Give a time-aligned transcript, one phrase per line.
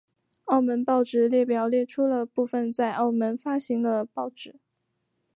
[0.45, 4.55] 澳门报纸列表列出了部分在澳门发行的报纸。